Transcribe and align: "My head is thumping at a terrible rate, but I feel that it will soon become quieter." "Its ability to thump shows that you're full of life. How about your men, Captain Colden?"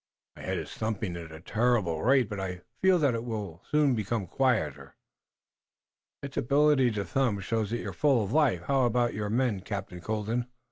"My 0.35 0.41
head 0.41 0.57
is 0.57 0.73
thumping 0.73 1.15
at 1.15 1.31
a 1.31 1.39
terrible 1.41 2.01
rate, 2.01 2.27
but 2.27 2.39
I 2.39 2.61
feel 2.81 2.97
that 2.97 3.13
it 3.13 3.23
will 3.23 3.61
soon 3.69 3.93
become 3.93 4.25
quieter." 4.25 4.95
"Its 6.23 6.37
ability 6.37 6.89
to 6.93 7.05
thump 7.05 7.43
shows 7.43 7.69
that 7.69 7.77
you're 7.81 7.93
full 7.93 8.23
of 8.23 8.33
life. 8.33 8.63
How 8.63 8.87
about 8.87 9.13
your 9.13 9.29
men, 9.29 9.59
Captain 9.59 10.01
Colden?" 10.01 10.47